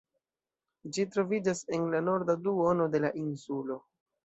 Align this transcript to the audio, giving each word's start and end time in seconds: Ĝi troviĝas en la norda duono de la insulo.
Ĝi 0.95 1.05
troviĝas 1.17 1.61
en 1.79 1.85
la 1.93 2.03
norda 2.07 2.39
duono 2.49 2.91
de 2.97 3.05
la 3.07 3.15
insulo. 3.27 3.81